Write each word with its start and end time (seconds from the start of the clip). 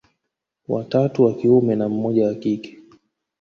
Watatu 0.67 1.23
wa 1.23 1.33
kiume 1.35 1.75
na 1.75 1.89
mmoja 1.89 2.27
wa 2.27 2.33
kike 2.35 2.77